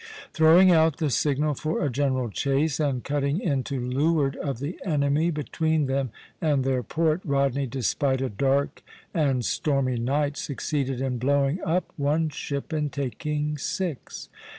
[0.33, 4.79] Throwing out the signal for a general chase, and cutting in to leeward of the
[4.83, 6.09] enemy, between them
[6.41, 8.81] and their port, Rodney, despite a dark
[9.13, 14.27] and stormy night, succeeded in blowing up one ship and taking six.